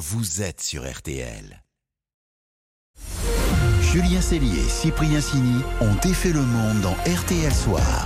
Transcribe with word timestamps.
vous 0.00 0.40
êtes 0.40 0.62
sur 0.62 0.90
RTL. 0.90 1.62
Julien 3.82 4.22
Cellier 4.22 4.60
et 4.60 4.68
Cyprien 4.68 5.20
Sini 5.20 5.60
ont 5.82 5.94
défait 6.02 6.32
le 6.32 6.40
monde 6.40 6.80
dans 6.80 6.94
RTL 7.04 7.52
Soir. 7.52 8.04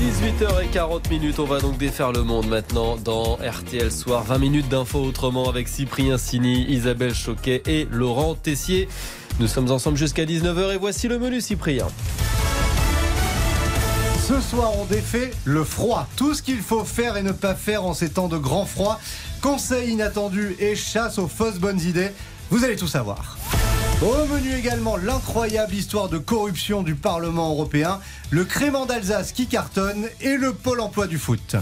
18h40 0.00 1.10
minutes, 1.10 1.38
on 1.38 1.44
va 1.44 1.60
donc 1.60 1.76
défaire 1.76 2.12
le 2.12 2.22
monde 2.22 2.48
maintenant 2.48 2.96
dans 2.96 3.34
RTL 3.34 3.92
Soir. 3.92 4.24
20 4.24 4.38
minutes 4.38 4.68
d'infos 4.70 5.02
autrement 5.02 5.46
avec 5.50 5.68
Cyprien 5.68 6.16
Sini, 6.16 6.64
Isabelle 6.70 7.14
Choquet 7.14 7.62
et 7.66 7.86
Laurent 7.90 8.34
Tessier. 8.34 8.88
Nous 9.38 9.46
sommes 9.46 9.70
ensemble 9.70 9.98
jusqu'à 9.98 10.24
19h 10.24 10.72
et 10.72 10.78
voici 10.78 11.06
le 11.06 11.18
menu 11.18 11.42
Cyprien. 11.42 11.88
Ce 14.26 14.40
soir, 14.40 14.72
on 14.76 14.84
défait 14.86 15.30
le 15.44 15.62
froid. 15.62 16.08
Tout 16.16 16.34
ce 16.34 16.42
qu'il 16.42 16.60
faut 16.60 16.84
faire 16.84 17.16
et 17.16 17.22
ne 17.22 17.30
pas 17.30 17.54
faire 17.54 17.84
en 17.84 17.94
ces 17.94 18.10
temps 18.10 18.26
de 18.26 18.36
grand 18.36 18.66
froid. 18.66 18.98
Conseils 19.40 19.92
inattendus 19.92 20.56
et 20.58 20.74
chasse 20.74 21.18
aux 21.18 21.28
fausses 21.28 21.60
bonnes 21.60 21.80
idées. 21.80 22.10
Vous 22.50 22.64
allez 22.64 22.74
tout 22.74 22.88
savoir. 22.88 23.38
Au 24.02 24.14
également 24.58 24.96
l'incroyable 24.96 25.72
histoire 25.72 26.08
de 26.08 26.18
corruption 26.18 26.82
du 26.82 26.96
Parlement 26.96 27.50
européen, 27.50 28.00
le 28.30 28.44
crément 28.44 28.84
d'Alsace 28.84 29.30
qui 29.30 29.46
cartonne 29.46 30.08
et 30.20 30.36
le 30.36 30.52
pôle 30.52 30.80
emploi 30.80 31.06
du 31.06 31.18
foot. 31.18 31.54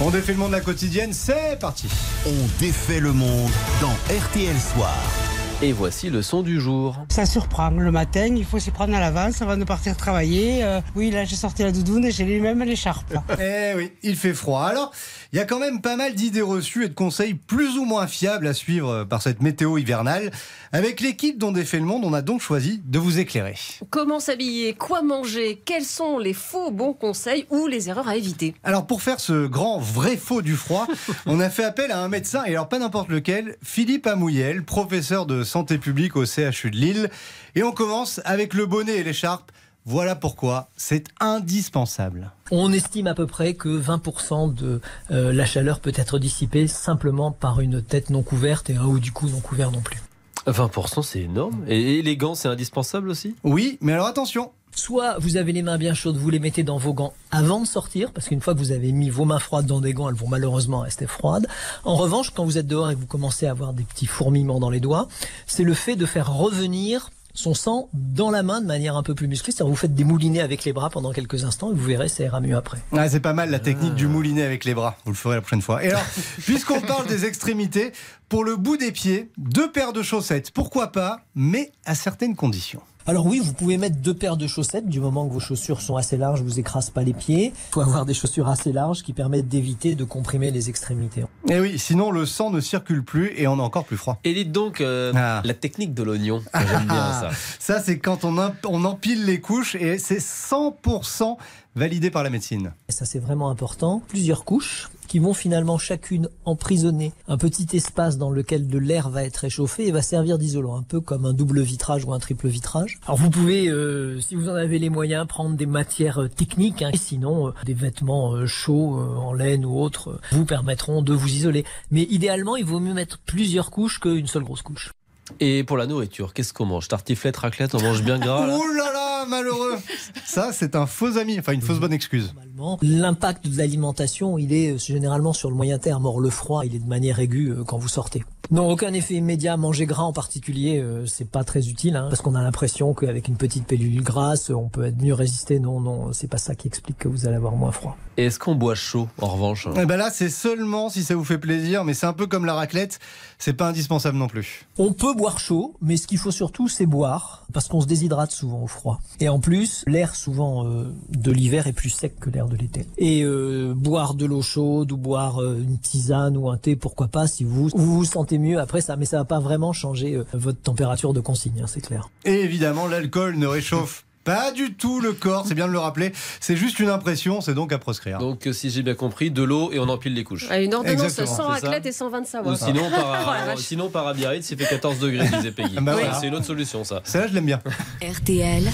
On 0.00 0.10
défait 0.10 0.32
le 0.32 0.38
monde 0.38 0.50
de 0.50 0.56
la 0.56 0.60
quotidienne, 0.60 1.14
c'est 1.14 1.58
parti. 1.58 1.88
On 2.26 2.60
défait 2.60 3.00
le 3.00 3.14
monde 3.14 3.50
dans 3.80 3.94
RTL 4.14 4.56
Soir. 4.60 5.39
Et 5.62 5.74
voici 5.74 6.08
le 6.08 6.22
son 6.22 6.40
du 6.40 6.58
jour. 6.58 6.96
Ça 7.10 7.26
surprend. 7.26 7.68
Le 7.68 7.92
matin, 7.92 8.34
il 8.34 8.46
faut 8.46 8.58
s'y 8.58 8.70
prendre 8.70 8.94
à 8.94 9.00
l'avance 9.00 9.42
avant 9.42 9.58
de 9.58 9.64
partir 9.64 9.94
travailler. 9.94 10.64
Euh, 10.64 10.80
oui, 10.96 11.10
là, 11.10 11.26
j'ai 11.26 11.36
sorti 11.36 11.62
la 11.62 11.70
doudoune 11.70 12.06
et 12.06 12.10
j'ai 12.10 12.24
lu 12.24 12.40
même 12.40 12.62
l'écharpe. 12.62 13.12
Eh 13.38 13.74
oui, 13.76 13.92
il 14.02 14.16
fait 14.16 14.32
froid. 14.32 14.62
Alors, 14.62 14.90
il 15.32 15.36
y 15.36 15.42
a 15.42 15.44
quand 15.44 15.58
même 15.58 15.82
pas 15.82 15.96
mal 15.96 16.14
d'idées 16.14 16.40
reçues 16.40 16.84
et 16.84 16.88
de 16.88 16.94
conseils 16.94 17.34
plus 17.34 17.76
ou 17.76 17.84
moins 17.84 18.06
fiables 18.06 18.46
à 18.46 18.54
suivre 18.54 19.04
par 19.04 19.20
cette 19.20 19.42
météo 19.42 19.76
hivernale. 19.76 20.30
Avec 20.72 21.00
l'équipe 21.00 21.36
dont 21.36 21.52
défait 21.52 21.78
le 21.78 21.84
monde, 21.84 22.04
on 22.04 22.14
a 22.14 22.22
donc 22.22 22.40
choisi 22.40 22.80
de 22.84 22.98
vous 22.98 23.18
éclairer. 23.18 23.56
Comment 23.90 24.18
s'habiller 24.18 24.72
Quoi 24.72 25.02
manger 25.02 25.60
Quels 25.64 25.84
sont 25.84 26.18
les 26.18 26.32
faux 26.32 26.70
bons 26.70 26.94
conseils 26.94 27.44
ou 27.50 27.66
les 27.66 27.88
erreurs 27.88 28.08
à 28.08 28.16
éviter 28.16 28.54
Alors, 28.64 28.86
pour 28.86 29.02
faire 29.02 29.20
ce 29.20 29.46
grand 29.46 29.78
vrai 29.78 30.16
faux 30.16 30.42
du 30.42 30.56
froid, 30.56 30.86
on 31.26 31.38
a 31.38 31.50
fait 31.50 31.64
appel 31.64 31.92
à 31.92 32.00
un 32.00 32.08
médecin, 32.08 32.44
et 32.46 32.50
alors 32.50 32.68
pas 32.68 32.78
n'importe 32.78 33.08
lequel, 33.10 33.56
Philippe 33.62 34.06
Amouyel, 34.06 34.64
professeur 34.64 35.26
de 35.26 35.44
santé 35.50 35.78
publique 35.78 36.16
au 36.16 36.24
CHU 36.24 36.70
de 36.70 36.76
Lille. 36.76 37.10
Et 37.54 37.62
on 37.62 37.72
commence 37.72 38.20
avec 38.24 38.54
le 38.54 38.66
bonnet 38.66 38.98
et 38.98 39.04
l'écharpe. 39.04 39.52
Voilà 39.84 40.14
pourquoi 40.14 40.68
c'est 40.76 41.04
indispensable. 41.20 42.30
On 42.50 42.72
estime 42.72 43.06
à 43.06 43.14
peu 43.14 43.26
près 43.26 43.54
que 43.54 43.68
20% 43.68 44.54
de 44.54 44.80
euh, 45.10 45.32
la 45.32 45.46
chaleur 45.46 45.80
peut 45.80 45.92
être 45.94 46.18
dissipée 46.18 46.68
simplement 46.68 47.32
par 47.32 47.60
une 47.60 47.82
tête 47.82 48.10
non 48.10 48.22
couverte 48.22 48.70
et 48.70 48.76
un 48.76 48.84
haut 48.84 48.98
du 48.98 49.10
cou 49.10 49.28
non 49.28 49.40
couvert 49.40 49.70
non 49.70 49.80
plus. 49.80 50.00
20% 50.46 51.02
c'est 51.02 51.22
énorme. 51.22 51.64
Et 51.66 52.02
les 52.02 52.16
gants 52.16 52.34
c'est 52.34 52.48
indispensable 52.48 53.08
aussi? 53.08 53.34
Oui, 53.42 53.78
mais 53.80 53.92
alors 53.92 54.06
attention, 54.06 54.52
Soit 54.74 55.18
vous 55.18 55.36
avez 55.36 55.52
les 55.52 55.62
mains 55.62 55.78
bien 55.78 55.94
chaudes, 55.94 56.16
vous 56.16 56.30
les 56.30 56.38
mettez 56.38 56.62
dans 56.62 56.78
vos 56.78 56.94
gants 56.94 57.12
avant 57.30 57.60
de 57.60 57.66
sortir, 57.66 58.12
parce 58.12 58.28
qu'une 58.28 58.40
fois 58.40 58.54
que 58.54 58.58
vous 58.58 58.72
avez 58.72 58.92
mis 58.92 59.10
vos 59.10 59.24
mains 59.24 59.38
froides 59.38 59.66
dans 59.66 59.80
des 59.80 59.92
gants, 59.92 60.08
elles 60.08 60.14
vont 60.14 60.28
malheureusement 60.28 60.80
rester 60.80 61.06
froides. 61.06 61.46
En 61.84 61.96
revanche, 61.96 62.30
quand 62.30 62.44
vous 62.44 62.58
êtes 62.58 62.66
dehors 62.66 62.90
et 62.90 62.94
que 62.94 63.00
vous 63.00 63.06
commencez 63.06 63.46
à 63.46 63.50
avoir 63.50 63.72
des 63.72 63.84
petits 63.84 64.06
fourmillements 64.06 64.60
dans 64.60 64.70
les 64.70 64.80
doigts, 64.80 65.08
c'est 65.46 65.64
le 65.64 65.74
fait 65.74 65.96
de 65.96 66.06
faire 66.06 66.32
revenir 66.32 67.10
son 67.34 67.54
sang 67.54 67.88
dans 67.92 68.30
la 68.30 68.42
main 68.42 68.60
de 68.60 68.66
manière 68.66 68.96
un 68.96 69.02
peu 69.02 69.14
plus 69.14 69.28
musclée. 69.28 69.52
C'est-à-dire 69.52 69.70
vous 69.70 69.76
faites 69.76 69.94
des 69.94 70.04
moulinets 70.04 70.40
avec 70.40 70.64
les 70.64 70.72
bras 70.72 70.90
pendant 70.90 71.12
quelques 71.12 71.44
instants 71.44 71.70
et 71.70 71.74
vous 71.74 71.84
verrez, 71.84 72.08
ça 72.08 72.24
ira 72.24 72.40
mieux 72.40 72.56
après. 72.56 72.78
Ah, 72.92 73.08
c'est 73.08 73.20
pas 73.20 73.32
mal 73.32 73.50
la 73.50 73.58
technique 73.58 73.94
du 73.94 74.06
moulinet 74.06 74.42
avec 74.42 74.64
les 74.64 74.74
bras. 74.74 74.96
Vous 75.04 75.12
le 75.12 75.16
ferez 75.16 75.36
la 75.36 75.40
prochaine 75.40 75.62
fois. 75.62 75.84
Et 75.84 75.90
alors, 75.90 76.04
puisqu'on 76.44 76.80
parle 76.80 77.06
des 77.06 77.24
extrémités, 77.24 77.92
pour 78.28 78.44
le 78.44 78.56
bout 78.56 78.76
des 78.76 78.92
pieds, 78.92 79.30
deux 79.38 79.70
paires 79.70 79.92
de 79.92 80.02
chaussettes, 80.02 80.50
pourquoi 80.50 80.92
pas, 80.92 81.20
mais 81.34 81.72
à 81.84 81.94
certaines 81.94 82.36
conditions. 82.36 82.82
Alors 83.10 83.26
oui, 83.26 83.40
vous 83.42 83.52
pouvez 83.54 83.76
mettre 83.76 83.96
deux 83.96 84.14
paires 84.14 84.36
de 84.36 84.46
chaussettes 84.46 84.86
du 84.88 85.00
moment 85.00 85.26
que 85.26 85.32
vos 85.32 85.40
chaussures 85.40 85.80
sont 85.80 85.96
assez 85.96 86.16
larges, 86.16 86.42
vous 86.42 86.60
écrasez 86.60 86.92
pas 86.92 87.02
les 87.02 87.12
pieds. 87.12 87.46
Il 87.46 87.72
faut 87.72 87.80
avoir 87.80 88.06
des 88.06 88.14
chaussures 88.14 88.46
assez 88.48 88.72
larges 88.72 89.02
qui 89.02 89.12
permettent 89.12 89.48
d'éviter 89.48 89.96
de 89.96 90.04
comprimer 90.04 90.52
les 90.52 90.68
extrémités. 90.68 91.24
Et 91.48 91.58
oui, 91.58 91.76
sinon 91.76 92.12
le 92.12 92.24
sang 92.24 92.50
ne 92.50 92.60
circule 92.60 93.02
plus 93.02 93.32
et 93.36 93.48
on 93.48 93.54
a 93.54 93.62
encore 93.62 93.84
plus 93.84 93.96
froid. 93.96 94.20
Et 94.22 94.32
dites 94.32 94.52
donc 94.52 94.80
euh, 94.80 95.12
Ah. 95.16 95.42
la 95.44 95.54
technique 95.54 95.92
de 95.92 96.04
l'oignon. 96.04 96.40
J'aime 96.54 96.86
bien 96.86 97.12
ça. 97.12 97.30
Ça, 97.58 97.80
c'est 97.80 97.98
quand 97.98 98.24
on, 98.24 98.36
on 98.68 98.84
empile 98.84 99.24
les 99.24 99.40
couches 99.40 99.74
et 99.74 99.98
c'est 99.98 100.20
100% 100.20 101.36
validé 101.74 102.10
par 102.10 102.22
la 102.22 102.30
médecine. 102.30 102.72
Et 102.88 102.92
ça 102.92 103.04
c'est 103.04 103.18
vraiment 103.18 103.50
important. 103.50 104.02
Plusieurs 104.08 104.44
couches 104.44 104.88
qui 105.10 105.18
vont 105.18 105.34
finalement 105.34 105.76
chacune 105.76 106.28
emprisonner 106.44 107.12
un 107.26 107.36
petit 107.36 107.66
espace 107.76 108.16
dans 108.16 108.30
lequel 108.30 108.68
de 108.68 108.78
l'air 108.78 109.10
va 109.10 109.24
être 109.24 109.38
réchauffé 109.38 109.88
et 109.88 109.90
va 109.90 110.02
servir 110.02 110.38
d'isolant, 110.38 110.76
un 110.76 110.84
peu 110.84 111.00
comme 111.00 111.26
un 111.26 111.32
double 111.32 111.62
vitrage 111.62 112.04
ou 112.04 112.12
un 112.12 112.20
triple 112.20 112.46
vitrage. 112.46 113.00
Alors 113.06 113.18
vous 113.18 113.28
pouvez, 113.28 113.66
euh, 113.66 114.20
si 114.20 114.36
vous 114.36 114.48
en 114.48 114.54
avez 114.54 114.78
les 114.78 114.88
moyens, 114.88 115.26
prendre 115.26 115.56
des 115.56 115.66
matières 115.66 116.22
euh, 116.22 116.28
techniques, 116.28 116.82
hein, 116.82 116.90
et 116.94 116.96
sinon 116.96 117.48
euh, 117.48 117.50
des 117.64 117.74
vêtements 117.74 118.36
euh, 118.36 118.46
chauds 118.46 119.00
euh, 119.00 119.16
en 119.16 119.32
laine 119.32 119.66
ou 119.66 119.80
autres 119.80 120.10
euh, 120.10 120.20
vous 120.30 120.44
permettront 120.44 121.02
de 121.02 121.12
vous 121.12 121.28
isoler. 121.28 121.64
Mais 121.90 122.02
idéalement, 122.02 122.54
il 122.54 122.64
vaut 122.64 122.78
mieux 122.78 122.94
mettre 122.94 123.18
plusieurs 123.18 123.72
couches 123.72 123.98
qu'une 123.98 124.28
seule 124.28 124.44
grosse 124.44 124.62
couche. 124.62 124.92
Et 125.40 125.64
pour 125.64 125.76
la 125.76 125.88
nourriture, 125.88 126.34
qu'est-ce 126.34 126.52
qu'on 126.52 126.66
mange? 126.66 126.86
Tartiflette, 126.86 127.36
raclette, 127.36 127.74
on 127.74 127.82
mange 127.82 128.04
bien 128.04 128.20
gras 128.20 128.46
là? 128.46 128.56
Oh 128.56 128.72
là 128.76 128.92
là, 128.92 129.09
malheureux 129.26 129.76
Ça, 130.24 130.50
c'est 130.52 130.76
un 130.76 130.86
faux 130.86 131.18
ami, 131.18 131.38
enfin 131.38 131.52
une 131.52 131.62
fausse 131.62 131.78
bonne 131.78 131.92
excuse. 131.92 132.32
Normalement, 132.34 132.78
L'impact 132.82 133.48
de 133.48 133.56
l'alimentation, 133.56 134.38
il 134.38 134.52
est 134.52 134.72
euh, 134.72 134.78
généralement 134.78 135.32
sur 135.32 135.50
le 135.50 135.56
moyen 135.56 135.78
terme. 135.78 136.06
Or, 136.06 136.20
le 136.20 136.30
froid, 136.30 136.64
il 136.64 136.74
est 136.74 136.78
de 136.78 136.88
manière 136.88 137.18
aiguë 137.18 137.50
euh, 137.50 137.64
quand 137.64 137.78
vous 137.78 137.88
sortez. 137.88 138.24
Non, 138.50 138.68
aucun 138.68 138.92
effet 138.92 139.14
immédiat. 139.14 139.56
Manger 139.56 139.86
gras 139.86 140.02
en 140.02 140.12
particulier, 140.12 140.80
euh, 140.80 141.06
c'est 141.06 141.28
pas 141.28 141.44
très 141.44 141.68
utile, 141.68 141.94
hein, 141.94 142.06
parce 142.10 142.20
qu'on 142.20 142.34
a 142.34 142.42
l'impression 142.42 142.94
qu'avec 142.94 143.28
une 143.28 143.36
petite 143.36 143.64
pellicule 143.64 144.02
grasse, 144.02 144.50
on 144.50 144.68
peut 144.68 144.84
être 144.84 145.00
mieux 145.00 145.14
résisté. 145.14 145.60
Non, 145.60 145.80
non, 145.80 146.12
c'est 146.12 146.26
pas 146.28 146.38
ça 146.38 146.56
qui 146.56 146.66
explique 146.66 146.98
que 146.98 147.08
vous 147.08 147.26
allez 147.26 147.36
avoir 147.36 147.54
moins 147.54 147.70
froid. 147.70 147.96
Et 148.16 148.24
est-ce 148.24 148.40
qu'on 148.40 148.56
boit 148.56 148.74
chaud 148.74 149.08
en 149.20 149.28
revanche 149.28 149.68
Et 149.76 149.86
ben 149.86 149.96
là, 149.96 150.10
c'est 150.10 150.30
seulement 150.30 150.90
si 150.90 151.04
ça 151.04 151.14
vous 151.14 151.24
fait 151.24 151.38
plaisir, 151.38 151.84
mais 151.84 151.94
c'est 151.94 152.06
un 152.06 152.12
peu 152.12 152.26
comme 152.26 152.44
la 152.44 152.54
raclette, 152.54 152.98
c'est 153.38 153.52
pas 153.52 153.68
indispensable 153.68 154.18
non 154.18 154.26
plus. 154.26 154.66
On 154.78 154.92
peut 154.92 155.14
boire 155.14 155.38
chaud, 155.38 155.76
mais 155.80 155.96
ce 155.96 156.08
qu'il 156.08 156.18
faut 156.18 156.32
surtout, 156.32 156.66
c'est 156.68 156.86
boire, 156.86 157.46
parce 157.52 157.68
qu'on 157.68 157.80
se 157.80 157.86
déshydrate 157.86 158.32
souvent 158.32 158.62
au 158.62 158.66
froid. 158.66 159.00
Et 159.18 159.28
en 159.28 159.40
plus, 159.40 159.84
l'air 159.86 160.14
souvent 160.14 160.66
euh, 160.66 160.84
de 161.10 161.30
l'hiver 161.30 161.66
est 161.66 161.72
plus 161.72 161.90
sec 161.90 162.18
que 162.18 162.30
l'air 162.30 162.46
de 162.46 162.56
l'été. 162.56 162.86
Et 162.96 163.22
euh, 163.22 163.74
boire 163.74 164.14
de 164.14 164.24
l'eau 164.24 164.42
chaude 164.42 164.92
ou 164.92 164.96
boire 164.96 165.42
euh, 165.42 165.58
une 165.60 165.78
tisane 165.78 166.36
ou 166.36 166.48
un 166.50 166.56
thé, 166.56 166.76
pourquoi 166.76 167.08
pas, 167.08 167.26
si 167.26 167.44
vous 167.44 167.68
vous, 167.74 168.04
sentez 168.04 168.38
mieux 168.38 168.58
après 168.58 168.80
ça, 168.80 168.96
mais 168.96 169.04
ça 169.04 169.18
va 169.18 169.24
pas 169.24 169.40
vraiment 169.40 169.72
changer 169.72 170.20
votre 170.32 170.60
température 170.60 171.12
de 171.12 171.20
consigne, 171.20 171.60
hein, 171.62 171.66
c'est 171.66 171.80
clair. 171.80 172.08
Et 172.24 172.40
évidemment, 172.40 172.86
l'alcool 172.86 173.36
ne 173.36 173.46
réchauffe 173.46 174.04
pas 174.30 174.52
du 174.52 174.74
tout 174.74 175.00
le 175.00 175.12
corps, 175.12 175.44
c'est 175.44 175.54
bien 175.54 175.66
de 175.66 175.72
le 175.72 175.80
rappeler. 175.80 176.12
C'est 176.38 176.54
juste 176.54 176.78
une 176.78 176.88
impression, 176.88 177.40
c'est 177.40 177.52
donc 177.54 177.72
à 177.72 177.78
proscrire. 177.78 178.18
Donc 178.18 178.46
euh, 178.46 178.52
si 178.52 178.70
j'ai 178.70 178.82
bien 178.82 178.94
compris, 178.94 179.32
de 179.32 179.42
l'eau 179.42 179.70
et 179.72 179.80
on 179.80 179.88
empile 179.88 180.14
les 180.14 180.22
couches. 180.22 180.46
Une 180.56 180.72
ordonnance 180.72 181.02
Exactement, 181.02 181.36
sans 181.36 181.46
raclette 181.48 181.86
et 181.86 181.90
sans 181.90 182.10
vin 182.10 182.20
de 182.20 182.26
Ou 182.26 182.28
Savoie. 182.28 182.56
sinon 182.56 182.88
par, 182.90 183.46
Oh 183.56 183.58
sinon 183.58 183.88
par 183.90 184.06
à 184.06 184.14
Biarritz, 184.14 184.48
il 184.48 184.56
fait 184.56 184.66
14 184.66 185.00
degrés, 185.00 185.26
disait 185.26 185.50
Peggy. 185.50 185.74
Ah 185.76 185.80
bah 185.82 185.96
Ouais, 185.96 186.02
voilà. 186.02 186.20
C'est 186.20 186.28
une 186.28 186.36
autre 186.36 186.44
solution 186.44 186.84
ça. 186.84 187.00
Celle-là, 187.02 187.26
je 187.26 187.34
l'aime 187.34 187.46
bien. 187.46 187.60
RTL, 188.00 188.70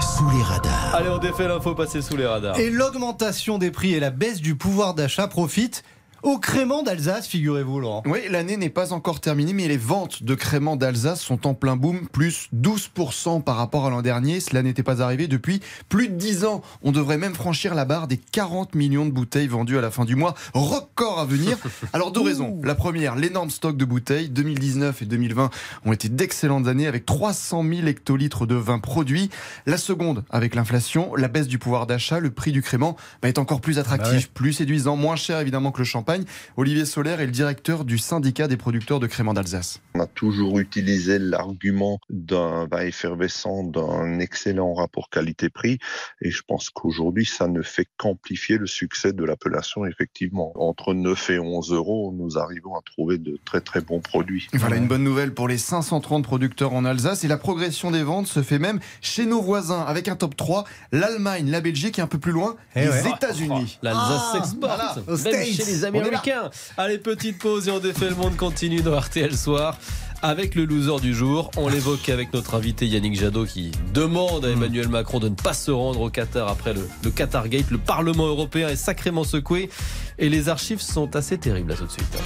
Sous 0.00 0.30
les 0.30 0.42
radars. 0.44 0.94
Allez, 0.94 1.08
on 1.08 1.18
défait 1.18 1.48
l'info 1.48 1.74
passée 1.74 2.00
sous 2.00 2.16
les 2.16 2.26
radars. 2.26 2.56
Et 2.56 2.70
l'augmentation 2.70 3.58
des 3.58 3.72
prix 3.72 3.94
et 3.94 4.00
la 4.00 4.10
baisse 4.10 4.40
du 4.40 4.54
pouvoir 4.54 4.94
d'achat 4.94 5.26
profitent 5.26 5.82
au 6.26 6.38
crément 6.38 6.82
d'Alsace, 6.82 7.28
figurez-vous, 7.28 7.78
Laurent. 7.78 8.02
Oui, 8.04 8.18
l'année 8.28 8.56
n'est 8.56 8.68
pas 8.68 8.92
encore 8.92 9.20
terminée, 9.20 9.52
mais 9.52 9.68
les 9.68 9.76
ventes 9.76 10.24
de 10.24 10.34
créments 10.34 10.74
d'Alsace 10.74 11.20
sont 11.20 11.46
en 11.46 11.54
plein 11.54 11.76
boom, 11.76 12.08
plus 12.08 12.48
12% 12.52 13.44
par 13.44 13.54
rapport 13.54 13.86
à 13.86 13.90
l'an 13.90 14.02
dernier. 14.02 14.40
Cela 14.40 14.64
n'était 14.64 14.82
pas 14.82 15.02
arrivé 15.02 15.28
depuis 15.28 15.60
plus 15.88 16.08
de 16.08 16.14
10 16.14 16.44
ans. 16.44 16.62
On 16.82 16.90
devrait 16.90 17.16
même 17.16 17.34
franchir 17.36 17.76
la 17.76 17.84
barre 17.84 18.08
des 18.08 18.16
40 18.16 18.74
millions 18.74 19.06
de 19.06 19.12
bouteilles 19.12 19.46
vendues 19.46 19.78
à 19.78 19.80
la 19.80 19.92
fin 19.92 20.04
du 20.04 20.16
mois. 20.16 20.34
Record 20.52 21.20
à 21.20 21.24
venir. 21.24 21.58
Alors 21.92 22.10
deux 22.10 22.22
raisons. 22.22 22.60
La 22.64 22.74
première, 22.74 23.14
l'énorme 23.14 23.50
stock 23.50 23.76
de 23.76 23.84
bouteilles. 23.84 24.28
2019 24.28 25.02
et 25.02 25.06
2020 25.06 25.50
ont 25.84 25.92
été 25.92 26.08
d'excellentes 26.08 26.66
années 26.66 26.88
avec 26.88 27.06
300 27.06 27.62
000 27.62 27.86
hectolitres 27.86 28.48
de 28.48 28.56
vin 28.56 28.80
produits. 28.80 29.30
La 29.64 29.76
seconde, 29.76 30.24
avec 30.30 30.56
l'inflation, 30.56 31.14
la 31.14 31.28
baisse 31.28 31.46
du 31.46 31.60
pouvoir 31.60 31.86
d'achat, 31.86 32.18
le 32.18 32.32
prix 32.32 32.50
du 32.50 32.62
crément 32.62 32.96
bah, 33.22 33.28
est 33.28 33.38
encore 33.38 33.60
plus 33.60 33.78
attractif, 33.78 34.10
Bah 34.12 34.16
ouais. 34.18 34.30
plus 34.34 34.52
séduisant, 34.54 34.96
moins 34.96 35.14
cher 35.14 35.38
évidemment 35.38 35.70
que 35.70 35.78
le 35.78 35.84
champagne. 35.84 36.15
Olivier 36.56 36.84
Solaire 36.84 37.20
est 37.20 37.26
le 37.26 37.32
directeur 37.32 37.84
du 37.84 37.98
syndicat 37.98 38.48
des 38.48 38.56
producteurs 38.56 39.00
de 39.00 39.06
créments 39.06 39.34
d'Alsace. 39.34 39.80
On 39.94 40.00
a 40.00 40.06
toujours 40.06 40.58
utilisé 40.58 41.18
l'argument 41.18 41.98
d'un 42.10 42.66
vin 42.66 42.80
effervescent, 42.82 43.62
d'un 43.64 44.18
excellent 44.20 44.74
rapport 44.74 45.10
qualité-prix. 45.10 45.78
Et 46.20 46.30
je 46.30 46.42
pense 46.46 46.70
qu'aujourd'hui, 46.70 47.24
ça 47.26 47.48
ne 47.48 47.62
fait 47.62 47.86
qu'amplifier 47.96 48.58
le 48.58 48.66
succès 48.66 49.12
de 49.12 49.24
l'appellation, 49.24 49.86
effectivement. 49.86 50.52
Entre 50.56 50.94
9 50.94 51.30
et 51.30 51.38
11 51.38 51.72
euros, 51.72 52.14
nous 52.16 52.38
arrivons 52.38 52.74
à 52.76 52.80
trouver 52.84 53.18
de 53.18 53.38
très 53.44 53.60
très 53.60 53.80
bons 53.80 54.00
produits. 54.00 54.48
Voilà 54.54 54.76
une 54.76 54.86
bonne 54.88 55.04
nouvelle 55.04 55.32
pour 55.34 55.48
les 55.48 55.58
530 55.58 56.24
producteurs 56.24 56.72
en 56.72 56.84
Alsace 56.84 57.24
et 57.24 57.28
la 57.28 57.36
progression 57.38 57.90
des 57.90 58.02
ventes 58.02 58.26
se 58.26 58.42
fait 58.42 58.58
même 58.58 58.80
chez 59.00 59.26
nos 59.26 59.40
voisins 59.42 59.82
avec 59.82 60.08
un 60.08 60.16
top 60.16 60.36
3, 60.36 60.64
l'Allemagne, 60.92 61.50
la 61.50 61.60
Belgique 61.60 61.98
et 61.98 62.02
un 62.02 62.06
peu 62.06 62.18
plus 62.18 62.32
loin, 62.32 62.56
Eh 62.74 62.80
les 62.80 62.88
ouais. 62.88 63.10
États-Unis. 63.16 63.78
L'Alsace 63.82 64.04
Ah, 64.06 64.32
s'exporte, 64.34 64.60
voilà, 64.76 64.94
aux 65.06 65.10
même 65.10 65.16
States. 65.18 65.44
chez 65.46 65.64
les 65.64 65.84
On 65.84 65.94
est 65.94 66.05
américain. 66.08 66.50
Allez, 66.76 66.98
petite 66.98 67.38
pause 67.38 67.68
et 67.68 67.70
on 67.70 67.78
défait 67.78 68.08
le 68.08 68.16
monde 68.16 68.36
continue 68.36 68.80
dans 68.82 68.98
RTL 68.98 69.36
Soir 69.36 69.78
avec 70.22 70.54
le 70.54 70.64
loser 70.64 71.00
du 71.00 71.14
jour. 71.14 71.50
On 71.56 71.68
l'évoquait 71.68 72.12
avec 72.12 72.32
notre 72.32 72.54
invité 72.54 72.86
Yannick 72.86 73.18
Jadot 73.18 73.44
qui 73.44 73.70
demande 73.92 74.44
à 74.44 74.50
Emmanuel 74.50 74.88
Macron 74.88 75.18
de 75.20 75.28
ne 75.28 75.34
pas 75.34 75.52
se 75.52 75.70
rendre 75.70 76.00
au 76.00 76.10
Qatar 76.10 76.48
après 76.48 76.74
le, 76.74 76.88
le 77.04 77.10
Qatar 77.10 77.48
Gate. 77.48 77.70
Le 77.70 77.78
Parlement 77.78 78.26
européen 78.26 78.68
est 78.68 78.76
sacrément 78.76 79.24
secoué 79.24 79.70
et 80.18 80.28
les 80.28 80.48
archives 80.48 80.80
sont 80.80 81.14
assez 81.16 81.38
terribles 81.38 81.72
à 81.72 81.76
tout 81.76 81.86
de 81.86 81.92
suite. 81.92 82.18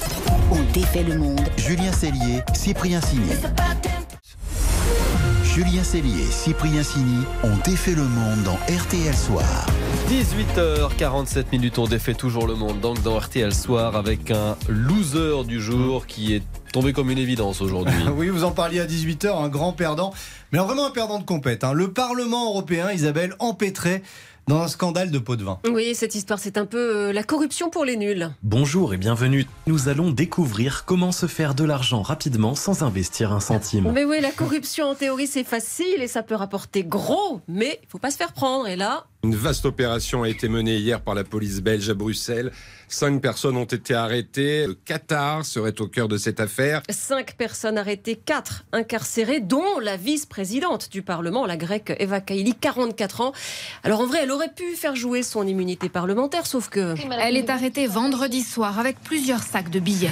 On 0.51 0.63
défait 0.73 1.03
le 1.03 1.19
monde. 1.19 1.41
Julien 1.57 1.93
Cellier, 1.93 2.43
Cyprien 2.55 3.01
Signé. 3.01 3.35
Julien 5.45 5.83
Cellier 5.83 6.23
et 6.23 6.31
Cyprien 6.31 6.83
Sini 6.83 7.25
ont 7.43 7.57
défait 7.65 7.95
le 7.95 8.05
monde 8.05 8.43
dans 8.45 8.59
RTL 8.73 9.15
Soir. 9.15 9.67
18h47 10.11 11.45
minutes, 11.53 11.79
on 11.79 11.87
défait 11.87 12.15
toujours 12.15 12.49
le 12.49 12.57
monde 12.57 12.81
donc 12.81 13.01
dans 13.01 13.17
RTL 13.17 13.55
Soir 13.55 13.95
avec 13.95 14.33
un 14.33 14.57
loser 14.69 15.45
du 15.47 15.61
jour 15.61 16.05
qui 16.09 16.35
est 16.35 16.43
tombé 16.73 16.93
comme 16.93 17.13
une 17.13 17.19
évidence 17.19 17.61
aujourd'hui. 17.61 17.95
oui, 18.17 18.29
vous 18.29 18.43
en 18.43 18.51
parliez 18.51 18.81
à 18.81 18.87
18h, 18.87 19.41
un 19.41 19.49
grand 19.49 19.73
perdant, 19.73 20.13
mais 20.51 20.59
vraiment 20.59 20.87
un 20.87 20.91
perdant 20.91 21.21
de 21.21 21.25
compète. 21.25 21.63
hein. 21.63 21.75
Le 21.75 21.93
Parlement 21.93 22.51
européen, 22.51 22.91
Isabelle, 22.91 23.37
empêtré 23.39 24.03
dans 24.49 24.63
un 24.63 24.69
scandale 24.69 25.13
de 25.13 25.19
pot 25.21 25.37
de 25.37 25.45
vin. 25.45 25.61
Oui, 25.71 25.95
cette 25.95 26.17
histoire, 26.17 26.41
c'est 26.41 26.59
un 26.59 26.67
peu 26.67 26.97
euh, 26.97 27.13
la 27.13 27.23
corruption 27.23 27.71
pour 27.71 27.85
les 27.85 27.97
nuls. 27.97 28.31
Bonjour 28.43 28.93
et 28.93 28.97
bienvenue. 28.97 29.47
Nous 29.69 29.89
allons 29.89 30.11
découvrir 30.11 30.85
comment 30.87 31.13
se 31.13 31.27
faire 31.27 31.55
de 31.55 31.63
l'argent 31.63 32.03
rapidement 32.03 32.57
sans 32.57 32.83
investir 32.83 33.33
un 33.33 33.39
centime. 33.39 33.93
Mais 33.93 34.05
oui, 34.05 34.21
la 34.21 34.33
corruption 34.33 34.87
en 34.87 34.95
théorie 34.97 35.29
c'est 35.29 35.45
facile 35.45 36.03
et 36.03 36.09
ça 36.09 36.25
peut 36.25 36.35
rapporter 36.35 36.83
gros, 36.83 37.41
mais 37.47 37.79
il 37.85 37.89
faut 37.89 37.99
pas 37.99 38.11
se 38.11 38.17
faire 38.17 38.33
prendre. 38.33 38.67
Et 38.67 38.75
là, 38.75 39.07
Une 39.23 39.35
vaste 39.35 39.67
opération 39.67 40.23
a 40.23 40.31
été 40.31 40.49
menée 40.49 40.79
hier 40.79 41.03
par 41.03 41.15
la 41.15 41.25
police 41.25 41.61
belge 41.61 41.91
à 41.91 41.95
Bruxelles. 41.95 42.53
Cinq 42.89 43.21
personnes 43.21 43.59
ont 43.59 43.65
été 43.65 43.93
arrêtées. 43.93 44.67
Le 44.67 44.73
Qatar 44.73 45.45
serait 45.45 45.79
au 45.81 45.89
cœur 45.89 46.09
de 46.09 46.17
cette 46.17 46.41
affaire. 46.41 46.81
cinq 46.89 47.35
personnes 47.37 47.77
arrêtées, 47.77 48.17
quatre 48.17 48.65
incarcérées, 48.73 49.41
dont 49.41 49.79
la 49.79 49.99
vice-présidente 49.99 50.91
du 50.91 51.03
Parlement, 51.03 51.45
la 51.45 51.59
grecque 51.59 51.95
Eva 51.99 52.23
Kaili, 52.23 52.55
44 52.55 53.21
ans. 53.21 53.33
Alors 53.85 54.01
en 54.01 54.07
vrai, 54.07 54.21
elle 54.23 54.31
aurait 54.31 54.55
pu 54.55 54.75
faire 54.75 54.97
jouer 54.97 55.23
son 55.23 55.47
immunité 55.47 55.91
parlementaire, 55.91 56.47
sauf 56.47 56.71
que 56.71 56.95
Elle 57.23 57.37
est 57.37 57.51
arrêtée 57.51 57.87
vendredi 57.87 58.41
soir 58.41 58.79
avec 58.79 58.99
plusieurs 59.01 59.43
sacs 59.43 59.71
de 59.71 59.81
billets. 59.81 60.11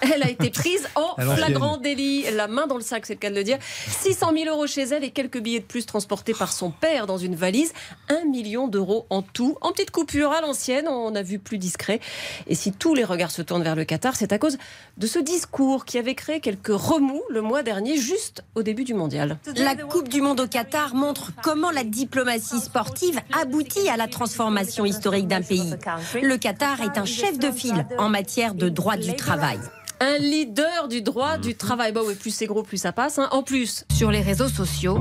Elle 0.00 0.22
a 0.22 0.30
été 0.30 0.50
prise 0.50 0.88
en 0.94 1.14
flagrant 1.36 1.76
délit. 1.76 2.24
La 2.32 2.48
main 2.48 2.66
dans 2.66 2.76
le 2.76 2.82
sac, 2.82 3.06
c'est 3.06 3.14
le 3.14 3.18
cas 3.18 3.30
de 3.30 3.34
le 3.34 3.44
dire. 3.44 3.58
600 3.88 4.32
000 4.34 4.54
euros 4.54 4.66
chez 4.66 4.82
elle 4.82 5.04
et 5.04 5.10
quelques 5.10 5.40
billets 5.40 5.60
de 5.60 5.64
plus 5.64 5.86
transportés 5.86 6.34
par 6.34 6.52
son 6.52 6.70
père 6.70 7.06
dans 7.06 7.18
une 7.18 7.34
valise. 7.34 7.72
Un 8.08 8.24
million 8.24 8.68
d'euros 8.68 9.06
en 9.10 9.22
tout, 9.22 9.56
en 9.60 9.72
petite 9.72 9.90
coupure 9.90 10.32
à 10.32 10.40
l'ancienne. 10.40 10.88
On 10.88 11.14
a 11.14 11.22
vu 11.22 11.38
plus 11.38 11.58
discret. 11.58 12.00
Et 12.46 12.54
si 12.54 12.72
tous 12.72 12.94
les 12.94 13.04
regards 13.04 13.30
se 13.30 13.42
tournent 13.42 13.62
vers 13.62 13.76
le 13.76 13.84
Qatar, 13.84 14.16
c'est 14.16 14.32
à 14.32 14.38
cause 14.38 14.58
de 14.96 15.06
ce 15.06 15.18
discours 15.18 15.84
qui 15.84 15.98
avait 15.98 16.14
créé 16.14 16.40
quelques 16.40 16.68
remous 16.68 17.22
le 17.30 17.42
mois 17.42 17.62
dernier, 17.62 17.96
juste 17.96 18.44
au 18.54 18.62
début 18.62 18.84
du 18.84 18.94
mondial. 18.94 19.38
La 19.56 19.74
Coupe 19.76 20.08
du 20.08 20.20
Monde 20.20 20.40
au 20.40 20.46
Qatar 20.46 20.94
montre 20.94 21.32
comment 21.42 21.70
la 21.70 21.84
diplomatie 21.84 22.60
sportive 22.60 23.18
aboutit 23.38 23.88
à 23.88 23.96
la 23.96 24.08
transformation 24.08 24.84
historique 24.84 25.28
d'un 25.28 25.42
pays. 25.42 25.74
Le 26.22 26.36
Qatar 26.36 26.80
est 26.82 26.98
un 26.98 27.04
chef 27.04 27.38
de 27.38 27.50
file 27.50 27.86
en 27.98 28.08
matière 28.08 28.54
de 28.54 28.68
droit 28.68 28.96
du 28.96 29.14
travail. 29.16 29.58
Un 30.00 30.18
leader 30.18 30.88
du 30.88 31.00
droit 31.02 31.38
du 31.38 31.54
travail. 31.56 31.92
Bah 31.92 32.02
oui, 32.04 32.14
plus 32.14 32.30
c'est 32.34 32.46
gros, 32.46 32.62
plus 32.62 32.76
ça 32.76 32.92
passe. 32.92 33.18
hein. 33.18 33.28
En 33.32 33.42
plus, 33.42 33.84
Sur 33.92 34.10
les 34.10 34.20
réseaux 34.20 34.48
sociaux, 34.48 34.98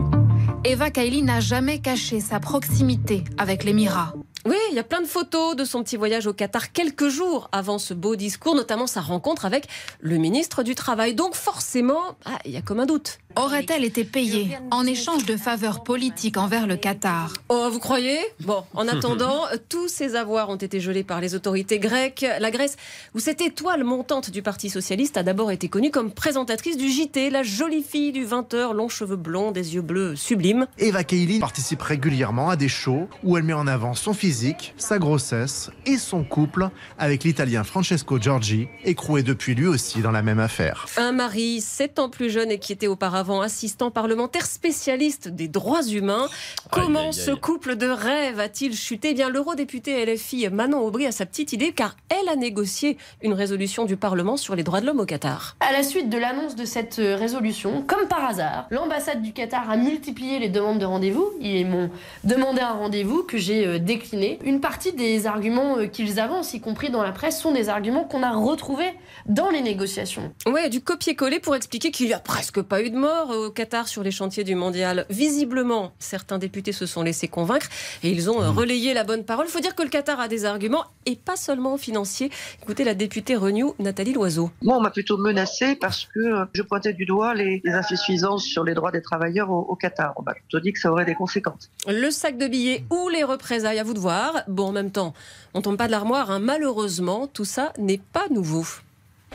Eva 0.64 0.90
Kaili 0.90 1.22
n'a 1.22 1.40
jamais 1.42 1.80
caché 1.80 2.22
sa 2.22 2.40
proximité 2.40 3.24
avec 3.38 3.64
l'Émirat. 3.64 4.14
Oui, 4.46 4.56
il 4.70 4.76
y 4.76 4.80
a 4.80 4.84
plein 4.84 5.02
de 5.02 5.08
photos 5.08 5.56
de 5.56 5.66
son 5.66 5.84
petit 5.84 5.98
voyage 5.98 6.28
au 6.28 6.34
Qatar 6.34 6.72
quelques 6.72 7.10
jours 7.10 7.50
avant 7.52 7.80
ce 7.80 7.94
beau 7.94 8.16
discours, 8.16 8.56
notamment 8.56 8.88
sa 8.88 9.02
rencontre 9.02 9.44
avec 9.46 9.68
le 10.00 10.18
ministre 10.18 10.64
du 10.64 10.76
Travail. 10.76 11.14
Donc 11.16 11.36
forcément, 11.36 12.16
ah, 12.26 12.38
il 12.46 12.52
y 12.52 12.58
a 12.58 12.62
comme 12.62 12.80
un 12.80 12.86
doute. 12.86 13.18
Aurait-elle 13.38 13.84
été 13.84 14.06
payée 14.06 14.58
en 14.72 14.86
échange 14.86 15.26
de 15.26 15.36
faveurs 15.36 15.84
politiques 15.84 16.38
envers 16.38 16.68
le 16.68 16.78
Qatar 16.78 17.34
Oh, 17.50 17.68
vous 17.70 17.80
croyez? 17.80 18.18
Bon, 18.40 18.64
en 18.74 18.88
attendant, 18.88 19.42
tous 19.70 19.90
ces 19.90 20.16
avoirs 20.16 20.50
ont 20.50 20.56
été 20.56 20.80
gelés 20.80 21.04
par 21.04 21.20
les 21.20 21.36
autorités 21.36 21.78
grecques. 21.78 22.26
La 22.40 22.50
Grèce, 22.50 22.78
où 23.14 23.20
cette 23.20 23.42
étoile 23.42 23.84
montante 23.84 24.32
du 24.32 24.42
Parti 24.42 24.70
socialiste 24.70 25.18
a 25.18 25.24
d'abord 25.24 25.52
été 25.52 25.68
connue 25.68 25.92
comme 25.92 26.12
présentatrice 26.12 26.78
du 26.78 26.88
JT, 26.88 27.30
la 27.30 27.44
jolie 27.44 27.84
fille 27.84 28.14
du 28.14 28.26
20h, 28.26 28.74
longs 28.74 28.88
cheveux 28.88 29.18
blonds, 29.18 29.52
des 29.52 29.76
yeux 29.76 29.82
bleus 29.82 30.16
sublimes. 30.16 30.66
Eva 30.78 31.04
Kaili 31.04 31.40
participe 31.40 31.82
régulièrement 31.82 32.50
à 32.50 32.56
des 32.56 32.70
shows 32.70 33.10
où 33.24 33.36
elle 33.36 33.44
met 33.44 33.52
en 33.52 33.68
avant 33.68 33.96
son 33.96 34.14
physique, 34.14 34.74
sa 34.78 34.98
grossesse 34.98 35.72
et 35.86 35.98
son 35.98 36.24
couple 36.24 36.70
avec 36.98 37.26
l'italien 37.26 37.66
Francesco 37.66 38.18
Giorgi, 38.18 38.70
écroué 38.86 39.24
depuis 39.24 39.56
lui 39.56 39.68
aussi 39.68 40.02
dans 40.02 40.12
la 40.12 40.22
même 40.22 40.40
affaire. 40.40 40.86
Un 40.96 41.12
mari, 41.12 41.60
7 41.60 42.00
ans 42.00 42.10
plus 42.10 42.30
jeune 42.30 42.50
et 42.50 42.60
qui 42.60 42.72
était 42.72 42.88
auparavant 42.88 43.25
assistant 43.42 43.92
parlementaire 43.92 44.46
spécialiste 44.46 45.28
des 45.28 45.48
droits 45.48 45.84
humains. 45.84 46.28
Comment 46.72 47.00
Aïe, 47.00 47.06
aïe, 47.08 47.14
ce 47.14 47.32
couple 47.32 47.76
de 47.76 47.88
rêve 47.88 48.40
a-t-il 48.40 48.76
chuté? 48.76 49.10
Eh 49.12 49.14
bien, 49.14 49.30
l'eurodéputé 49.30 50.06
LFI 50.06 50.50
Manon 50.50 50.80
Aubry 50.80 51.06
a 51.06 51.12
sa 51.12 51.26
petite 51.26 51.54
idée 51.54 51.72
car 51.72 51.96
elle 52.10 52.30
a 52.30 52.36
négocié 52.36 52.98
une 53.22 53.34
résolution 53.34 53.86
du 53.86 53.98
Parlement 53.98 54.38
sur 54.38 54.56
les 54.56 54.64
droits 54.64 54.82
de 54.82 54.86
l'homme 54.86 55.00
au 55.00 55.06
Qatar. 55.06 55.56
À 55.60 55.72
la 55.72 55.84
suite 55.84 56.10
de 56.10 56.18
l'annonce 56.18 56.56
de 56.56 56.66
cette 56.66 57.00
euh, 57.00 57.16
résolution, 57.16 57.84
comme 57.86 58.08
par 58.08 58.26
hasard, 58.26 58.68
l'ambassade 58.72 59.22
du 59.22 59.34
Qatar 59.34 59.70
a 59.70 59.78
multiplié 59.78 60.40
les 60.40 60.50
demandes 60.50 60.80
de 60.80 60.86
rendez-vous. 60.86 61.32
Ils 61.40 61.66
m'ont 61.68 61.90
demandé 62.24 62.62
un 62.62 62.74
rendez-vous 62.74 63.24
que 63.24 63.38
j'ai 63.38 63.66
euh, 63.66 63.80
décliné. 63.80 64.40
Une 64.44 64.60
partie 64.60 64.94
des 64.94 65.28
arguments 65.28 65.78
euh, 65.78 65.88
qu'ils 65.88 66.20
avancent, 66.20 66.54
y 66.54 66.62
compris 66.62 66.90
dans 66.90 67.04
la 67.04 67.12
presse, 67.12 67.40
sont 67.40 67.52
des 67.52 67.70
arguments 67.70 68.04
qu'on 68.04 68.24
a 68.24 68.32
retrouvés 68.32 68.94
dans 69.28 69.50
les 69.50 69.62
négociations. 69.62 70.34
Ouais, 70.46 70.70
du 70.70 70.82
copier-coller 70.82 71.40
pour 71.40 71.56
expliquer 71.56 71.92
qu'il 71.92 72.08
n'y 72.08 72.14
a 72.14 72.20
presque 72.20 72.62
pas 72.62 72.82
eu 72.82 72.90
de 72.90 72.98
mort 72.98 73.15
au 73.24 73.50
Qatar 73.52 73.88
sur 73.88 74.04
les 74.04 74.12
chantiers 74.12 74.44
du 74.44 74.56
mondial. 74.56 75.06
Visiblement, 75.10 75.94
certains 76.00 76.38
députés 76.38 76.72
se 76.72 76.86
sont 76.86 77.02
laissés 77.02 77.28
convaincre 77.28 77.68
et 78.04 78.10
ils 78.10 78.30
ont 78.30 78.42
euh, 78.42 78.50
relayé 78.52 78.94
la 78.94 79.04
bonne 79.04 79.24
parole. 79.24 79.46
Il 79.48 79.52
faut 79.52 79.60
dire 79.60 79.76
que 79.76 79.84
le 79.84 79.90
Qatar 79.90 80.20
a 80.20 80.28
des 80.28 80.46
arguments 80.46 80.86
et 81.06 81.16
pas 81.16 81.36
seulement 81.36 81.78
financiers. 81.78 82.30
Écoutez 82.62 82.84
la 82.84 82.94
députée 82.94 83.36
Renew, 83.36 83.74
Nathalie 83.80 84.14
Loiseau. 84.14 84.52
Moi, 84.62 84.78
on 84.78 84.82
m'a 84.82 84.92
plutôt 84.92 85.18
menacé 85.18 85.76
parce 85.76 86.06
que 86.14 86.20
euh, 86.20 86.46
je 86.54 86.62
pointais 86.62 86.94
du 86.94 87.06
doigt 87.06 87.34
les, 87.34 87.62
les 87.64 87.72
insuffisances 87.74 88.44
sur 88.44 88.64
les 88.64 88.74
droits 88.74 88.92
des 88.92 89.02
travailleurs 89.02 89.50
au, 89.50 89.60
au 89.60 89.76
Qatar. 89.76 90.14
On 90.18 90.24
m'a 90.24 90.34
plutôt 90.34 90.60
dit 90.60 90.74
que 90.74 90.80
ça 90.80 90.92
aurait 90.92 91.06
des 91.06 91.16
conséquences. 91.16 91.70
Le 91.88 92.10
sac 92.12 92.38
de 92.38 92.48
billets 92.48 92.84
ou 92.92 93.10
les 93.10 93.24
représailles, 93.24 93.80
à 93.80 93.84
vous 93.84 93.94
de 93.94 94.00
voir. 94.00 94.44
Bon, 94.48 94.68
en 94.68 94.72
même 94.72 94.92
temps, 94.92 95.14
on 95.54 95.62
tombe 95.62 95.78
pas 95.78 95.88
de 95.88 95.92
l'armoire. 95.92 96.32
hein. 96.32 96.40
Malheureusement, 96.40 97.28
tout 97.28 97.46
ça 97.46 97.74
n'est 97.78 98.02
pas 98.14 98.26
nouveau. 98.30 98.66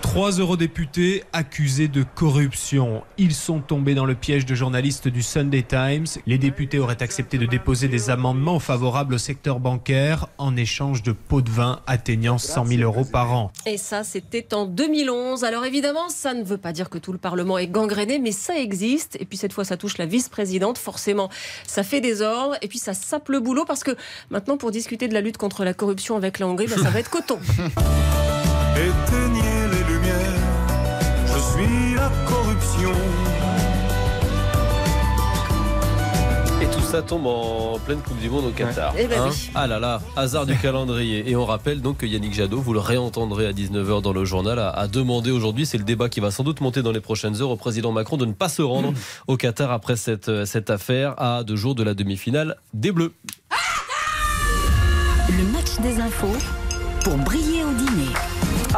Trois 0.02 0.32
eurodéputés 0.32 1.22
accusés 1.32 1.86
de 1.86 2.04
corruption. 2.14 3.02
Ils 3.18 3.34
sont 3.34 3.60
tombés 3.60 3.94
dans 3.94 4.06
le 4.06 4.14
piège 4.14 4.44
de 4.46 4.54
journalistes 4.54 5.08
du 5.08 5.22
Sunday 5.22 5.62
Times. 5.62 6.06
Les 6.26 6.38
députés 6.38 6.78
auraient 6.78 7.02
accepté 7.02 7.38
de 7.38 7.46
déposer 7.46 7.86
des 7.86 8.10
amendements 8.10 8.58
favorables 8.58 9.14
au 9.14 9.18
secteur 9.18 9.60
bancaire 9.60 10.26
en 10.38 10.56
échange 10.56 11.02
de 11.02 11.12
pots 11.12 11.42
de 11.42 11.50
vin 11.50 11.80
atteignant 11.86 12.38
100 12.38 12.66
000 12.66 12.82
euros 12.82 13.04
par 13.04 13.32
an. 13.32 13.52
Et 13.66 13.76
ça, 13.76 14.02
c'était 14.02 14.52
en 14.54 14.66
2011. 14.66 15.44
Alors 15.44 15.64
évidemment, 15.64 16.08
ça 16.08 16.34
ne 16.34 16.42
veut 16.42 16.58
pas 16.58 16.72
dire 16.72 16.90
que 16.90 16.98
tout 16.98 17.12
le 17.12 17.18
Parlement 17.18 17.58
est 17.58 17.68
gangréné, 17.68 18.18
mais 18.18 18.32
ça 18.32 18.58
existe. 18.58 19.16
Et 19.20 19.24
puis 19.24 19.38
cette 19.38 19.52
fois, 19.52 19.64
ça 19.64 19.76
touche 19.76 19.98
la 19.98 20.06
vice-présidente. 20.06 20.78
Forcément, 20.78 21.30
ça 21.66 21.82
fait 21.82 22.00
des 22.00 22.22
ordres. 22.22 22.56
Et 22.62 22.68
puis 22.68 22.78
ça 22.78 22.94
sape 22.94 23.28
le 23.28 23.38
boulot 23.38 23.64
parce 23.64 23.84
que 23.84 23.92
maintenant, 24.30 24.56
pour 24.56 24.70
discuter 24.70 25.08
de 25.08 25.14
la 25.14 25.20
lutte 25.20 25.38
contre 25.38 25.64
la 25.64 25.74
corruption 25.74 26.16
avec 26.16 26.38
la 26.38 26.48
Hongrie, 26.48 26.66
bah, 26.66 26.76
ça 26.82 26.90
va 26.90 27.00
être 27.00 27.10
coton. 27.10 27.38
ça 36.90 37.02
tombe 37.02 37.26
en 37.26 37.78
pleine 37.86 38.00
Coupe 38.00 38.18
du 38.18 38.28
Monde 38.28 38.46
au 38.46 38.50
Qatar. 38.50 38.92
Eh 38.98 39.06
ben 39.06 39.22
oui. 39.28 39.50
Ah 39.54 39.68
là 39.68 39.78
là, 39.78 40.00
hasard 40.16 40.44
du 40.44 40.56
calendrier. 40.56 41.30
Et 41.30 41.36
on 41.36 41.46
rappelle 41.46 41.80
donc 41.80 41.98
que 41.98 42.06
Yannick 42.06 42.34
Jadot, 42.34 42.60
vous 42.60 42.72
le 42.72 42.80
réentendrez 42.80 43.46
à 43.46 43.52
19h 43.52 44.02
dans 44.02 44.12
le 44.12 44.24
journal, 44.24 44.58
a, 44.58 44.70
a 44.70 44.88
demandé 44.88 45.30
aujourd'hui, 45.30 45.66
c'est 45.66 45.78
le 45.78 45.84
débat 45.84 46.08
qui 46.08 46.18
va 46.18 46.32
sans 46.32 46.42
doute 46.42 46.60
monter 46.60 46.82
dans 46.82 46.90
les 46.90 47.00
prochaines 47.00 47.40
heures, 47.40 47.50
au 47.50 47.56
président 47.56 47.92
Macron 47.92 48.16
de 48.16 48.24
ne 48.26 48.32
pas 48.32 48.48
se 48.48 48.62
rendre 48.62 48.92
au 49.28 49.36
Qatar 49.36 49.70
après 49.70 49.94
cette, 49.94 50.28
euh, 50.28 50.44
cette 50.44 50.68
affaire 50.68 51.14
à 51.18 51.44
deux 51.44 51.54
jours 51.56 51.76
de 51.76 51.84
la 51.84 51.94
demi-finale 51.94 52.56
des 52.74 52.90
Bleus. 52.90 53.12
Le 55.28 55.44
match 55.52 55.78
des 55.80 56.00
infos 56.00 56.36
pour 57.04 57.16
briller. 57.18 57.49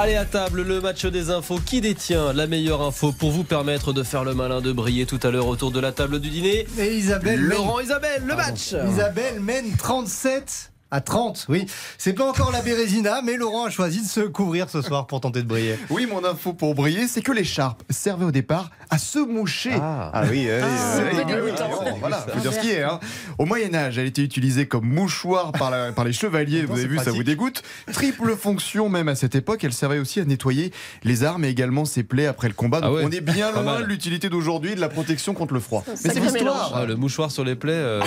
Allez 0.02 0.16
à 0.16 0.24
table, 0.24 0.62
le 0.62 0.80
match 0.80 1.06
des 1.06 1.30
infos. 1.30 1.60
Qui 1.64 1.80
détient 1.80 2.32
la 2.32 2.48
meilleure 2.48 2.82
info 2.82 3.12
pour 3.12 3.30
vous 3.30 3.44
permettre 3.44 3.92
de 3.92 4.02
faire 4.02 4.24
le 4.24 4.34
malin, 4.34 4.60
de 4.60 4.72
briller 4.72 5.06
tout 5.06 5.20
à 5.22 5.30
l'heure 5.30 5.46
autour 5.46 5.70
de 5.70 5.78
la 5.78 5.92
table 5.92 6.18
du 6.18 6.28
dîner 6.28 6.66
Et 6.76 6.96
Isabelle 6.96 7.38
Laurent 7.40 7.76
mène- 7.76 7.84
Isabelle, 7.86 8.22
le 8.26 8.34
Pardon. 8.34 8.42
match 8.50 8.74
Isabelle 8.92 9.38
mène 9.38 9.76
37 9.76 10.71
À 10.92 11.00
30, 11.00 11.46
oui. 11.48 11.64
C'est 11.98 12.12
pas 12.12 12.24
encore 12.28 12.52
la 12.52 12.60
Bérésina, 12.60 13.22
mais 13.24 13.36
Laurent 13.36 13.64
a 13.64 13.70
choisi 13.70 14.02
de 14.02 14.06
se 14.06 14.20
couvrir 14.20 14.68
ce 14.68 14.82
soir 14.82 15.06
pour 15.06 15.20
tenter 15.22 15.40
de 15.42 15.48
briller. 15.48 15.76
Oui, 15.90 16.06
mon 16.06 16.22
info 16.24 16.52
pour 16.52 16.74
briller, 16.74 17.08
c'est 17.08 17.22
que 17.22 17.32
l'écharpe 17.32 17.82
servait 17.88 18.26
au 18.26 18.30
départ 18.30 18.70
à 18.90 18.98
se 18.98 19.18
moucher. 19.18 19.70
Ah, 19.80 20.12
oui, 20.30 20.46
oui, 20.46 20.48
Ah, 20.62 20.66
oui, 20.98 21.08
oui, 21.16 21.22
oui, 21.26 21.32
oui, 21.34 21.34
oui, 21.34 21.50
oui, 21.54 21.76
oui. 21.86 21.90
voilà, 21.98 22.18
faut 22.18 22.40
dire 22.40 22.52
ce 22.52 22.58
qui 22.60 22.70
est. 22.72 22.82
hein. 22.82 23.00
Au 23.38 23.46
Moyen 23.46 23.74
Âge, 23.74 23.96
elle 23.96 24.06
était 24.06 24.20
utilisée 24.22 24.68
comme 24.68 24.84
mouchoir 24.84 25.52
par, 25.52 25.70
la- 25.70 25.92
par 25.92 26.04
les 26.04 26.12
chevaliers. 26.12 26.66
Vous 26.66 26.74
avez 26.74 26.86
vu, 26.86 26.98
ça 26.98 27.10
vous 27.10 27.22
dégoûte. 27.24 27.62
Triple 27.90 28.36
fonction 28.36 28.90
même 28.90 29.08
à 29.08 29.14
cette 29.14 29.34
époque. 29.34 29.64
Elle 29.64 29.72
servait 29.72 29.98
aussi 29.98 30.20
à 30.20 30.26
nettoyer 30.26 30.72
les 31.04 31.24
armes 31.24 31.46
et 31.46 31.48
également 31.48 31.86
ses 31.86 32.02
plaies 32.02 32.26
après 32.26 32.48
le 32.48 32.54
combat. 32.54 32.82
Donc 32.82 32.90
Ah 32.90 32.92
ouais, 32.92 33.02
on 33.06 33.10
est 33.10 33.22
bien 33.22 33.50
loin 33.52 33.62
mal. 33.62 33.82
de 33.82 33.86
l'utilité 33.86 34.28
d'aujourd'hui 34.28 34.74
de 34.74 34.80
la 34.80 34.90
protection 34.90 35.32
contre 35.32 35.54
le 35.54 35.60
froid. 35.60 35.84
Mais 35.88 35.96
c'est 36.12 36.20
l'histoire. 36.20 36.72
Ah, 36.74 36.84
le 36.84 36.96
mouchoir 36.96 37.30
sur 37.30 37.44
les 37.44 37.54
plaies, 37.56 37.72
euh, 37.72 38.00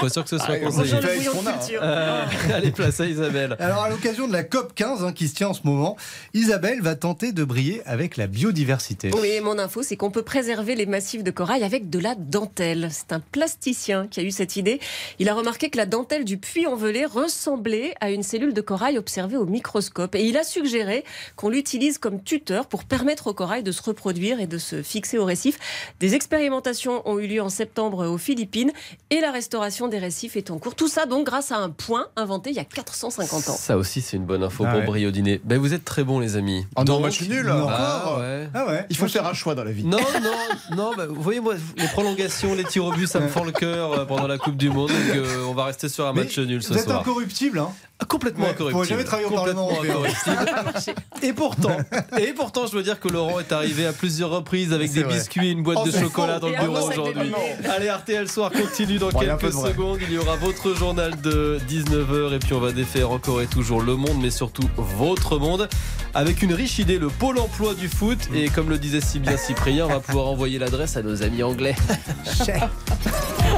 pas 0.00 0.08
sûr 0.08 0.24
que 0.24 0.30
ce 0.30 0.38
soit 0.38 0.54
Ah, 0.54 0.58
conseillé. 0.58 0.96
Euh, 1.82 2.24
allez, 2.52 2.70
place 2.70 3.00
à 3.00 3.06
Isabelle. 3.06 3.56
Alors, 3.58 3.82
à 3.82 3.90
l'occasion 3.90 4.26
de 4.26 4.32
la 4.32 4.42
COP 4.42 4.74
15 4.74 5.04
hein, 5.04 5.12
qui 5.12 5.28
se 5.28 5.34
tient 5.34 5.48
en 5.48 5.54
ce 5.54 5.62
moment, 5.64 5.96
Isabelle 6.34 6.80
va 6.80 6.94
tenter 6.94 7.32
de 7.32 7.44
briller 7.44 7.82
avec 7.86 8.16
la 8.16 8.26
biodiversité. 8.26 9.10
Oui, 9.20 9.40
mon 9.42 9.58
info, 9.58 9.82
c'est 9.82 9.96
qu'on 9.96 10.10
peut 10.10 10.22
préserver 10.22 10.74
les 10.74 10.86
massifs 10.86 11.24
de 11.24 11.30
corail 11.30 11.64
avec 11.64 11.90
de 11.90 11.98
la 11.98 12.14
dentelle. 12.14 12.88
C'est 12.90 13.12
un 13.12 13.20
plasticien 13.20 14.06
qui 14.08 14.20
a 14.20 14.22
eu 14.22 14.30
cette 14.30 14.56
idée. 14.56 14.80
Il 15.18 15.28
a 15.28 15.34
remarqué 15.34 15.70
que 15.70 15.76
la 15.76 15.86
dentelle 15.86 16.24
du 16.24 16.38
puits 16.38 16.66
envelé 16.66 17.04
ressemblait 17.04 17.94
à 18.00 18.10
une 18.10 18.22
cellule 18.22 18.54
de 18.54 18.60
corail 18.60 18.98
observée 18.98 19.36
au 19.36 19.46
microscope. 19.46 20.14
Et 20.14 20.24
il 20.24 20.36
a 20.36 20.44
suggéré 20.44 21.04
qu'on 21.36 21.48
l'utilise 21.48 21.98
comme 21.98 22.22
tuteur 22.22 22.66
pour 22.66 22.84
permettre 22.84 23.28
au 23.28 23.34
corail 23.34 23.62
de 23.62 23.72
se 23.72 23.82
reproduire 23.82 24.40
et 24.40 24.46
de 24.46 24.58
se 24.58 24.82
fixer 24.82 25.18
au 25.18 25.24
récif. 25.24 25.58
Des 26.00 26.14
expérimentations 26.14 27.08
ont 27.08 27.18
eu 27.18 27.26
lieu 27.26 27.42
en 27.42 27.48
septembre 27.48 28.06
aux 28.06 28.18
Philippines 28.18 28.72
et 29.10 29.20
la 29.20 29.30
restauration 29.30 29.88
des 29.88 29.98
récifs 29.98 30.36
est 30.36 30.50
en 30.50 30.58
cours. 30.58 30.74
Tout 30.74 30.88
ça 30.88 31.06
donc 31.06 31.26
grâce 31.26 31.39
à 31.50 31.56
un 31.56 31.70
point 31.70 32.06
inventé 32.16 32.50
il 32.50 32.56
y 32.56 32.60
a 32.60 32.64
450 32.64 33.48
ans. 33.48 33.56
Ça 33.56 33.76
aussi, 33.76 34.00
c'est 34.00 34.16
une 34.16 34.24
bonne 34.26 34.42
info 34.42 34.64
Ah 34.66 34.70
pour 34.70 34.80
ouais. 34.80 34.86
briller 34.86 35.06
au 35.06 35.10
dîner. 35.10 35.40
Ben, 35.44 35.58
vous 35.58 35.72
êtes 35.74 35.84
très 35.84 36.04
bons, 36.04 36.18
les 36.20 36.36
amis. 36.36 36.66
Oh 36.76 36.80
non, 36.80 36.84
Donc- 36.84 37.00
moi, 37.00 37.10
je 37.10 37.14
suis 37.16 37.28
nul, 37.28 37.46
Ah, 37.50 37.56
encore. 38.02 38.18
ouais. 38.20 38.48
Ah 38.54 38.66
ouais 38.66 38.86
Il 38.90 38.96
faut 38.96 39.08
faire 39.08 39.26
un 39.26 39.32
choix 39.34 39.54
dans 39.54 39.64
la 39.64 39.72
vie. 39.72 39.84
Non, 39.84 39.98
non, 40.22 40.76
non. 40.76 40.92
bah, 40.96 41.06
vous 41.06 41.20
voyez, 41.22 41.40
moi, 41.40 41.54
les 41.76 41.86
prolongations, 41.88 42.54
les 42.54 42.64
tirs 42.64 42.84
au 42.84 42.92
but, 42.92 43.06
ça 43.06 43.20
me 43.20 43.28
fend 43.28 43.44
le 43.44 43.52
cœur 43.52 43.92
euh, 43.92 44.04
pendant 44.04 44.26
la 44.26 44.38
Coupe 44.38 44.56
du 44.56 44.70
Monde. 44.70 44.88
Donc, 44.90 45.16
euh, 45.16 45.44
on 45.48 45.54
va 45.54 45.64
rester 45.64 45.88
sur 45.88 46.06
un 46.06 46.12
Mais 46.12 46.24
match 46.24 46.38
nul 46.38 46.62
ce 46.62 46.68
Vous 46.72 46.78
êtes 46.78 46.84
soir. 46.84 47.00
incorruptible, 47.00 47.58
hein 47.58 47.68
Ah, 47.72 47.86
Complètement 48.08 48.44
Ouais, 48.46 48.50
incorruptible. 48.50 48.82
faut 48.84 48.88
jamais 48.88 49.04
travailler 49.04 49.28
au 49.28 49.30
Complètement 49.30 49.68
Parlement 49.68 50.02
incorruptible. 50.02 50.94
et 51.22 51.32
pourtant, 51.32 51.76
et 52.18 52.32
pourtant, 52.32 52.66
je 52.66 52.72
veux 52.76 52.82
dire 52.82 52.98
que 52.98 53.08
Laurent 53.08 53.38
est 53.40 53.52
arrivé 53.52 53.86
à 53.86 53.92
plusieurs 53.92 54.30
reprises 54.30 54.72
avec 54.72 54.92
des 54.92 55.02
vrai. 55.04 55.14
biscuits 55.14 55.48
et 55.48 55.50
une 55.50 55.62
boîte 55.62 55.78
Oh, 55.82 55.86
de 55.86 55.92
chocolat 55.92 56.38
dans 56.40 56.48
le 56.48 56.56
bureau 56.56 56.88
aujourd'hui. 56.88 57.32
Allez, 57.70 57.90
RTL 57.90 58.28
Soir 58.28 58.50
continue 58.50 58.98
dans 58.98 59.10
Bon, 59.10 59.20
quelques 59.20 59.52
secondes. 59.52 59.98
Il 60.02 60.12
y 60.12 60.18
aura 60.18 60.36
votre 60.36 60.74
journal 60.74 61.20
de 61.20 61.58
19h 61.68 62.34
et 62.34 62.38
puis 62.38 62.52
on 62.54 62.60
va 62.60 62.72
défaire 62.72 63.10
encore 63.10 63.40
et 63.42 63.46
toujours 63.46 63.80
le 63.82 63.94
monde, 63.96 64.18
mais 64.20 64.30
surtout 64.30 64.68
votre 64.76 65.38
monde, 65.38 65.68
avec 66.14 66.42
une 66.42 66.52
riche 66.52 66.78
idée, 66.78 66.98
le 66.98 67.08
pôle 67.08 67.38
emploi 67.38 67.74
du 67.74 67.88
foot. 67.88 68.18
Et 68.34 68.48
comme 68.48 68.68
le 68.70 68.78
disait 68.78 69.00
si 69.00 69.18
bien 69.20 69.36
Cyprien, 69.36 69.86
on 69.86 69.88
va 69.90 70.00
pouvoir 70.00 70.26
envoyer 70.26 70.58
l'adresse 70.58 70.96
à 70.96 71.02
nos 71.02 71.22
amis 71.22 71.42
anglais. 71.42 71.76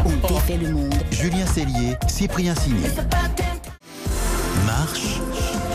On 0.04 0.28
défait 0.34 0.58
le 0.62 0.70
monde. 0.72 0.94
Julien 1.10 1.46
Cellier, 1.46 1.96
Cyprien 2.08 2.54
Signé. 2.54 2.88
Marche 4.82 5.20